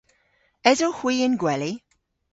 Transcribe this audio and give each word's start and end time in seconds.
Esowgh 0.69 0.99
hwi 1.01 1.13
y'n 1.25 1.35
gweli? 1.41 1.73